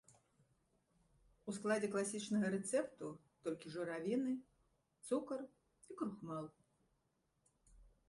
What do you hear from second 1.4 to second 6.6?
У складзе класічнага рэцэпту толькі журавіны, цукар і крухмал.